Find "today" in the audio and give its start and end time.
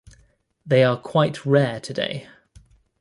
1.79-2.27